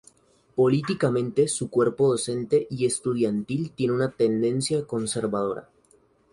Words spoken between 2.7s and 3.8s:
y estudiantil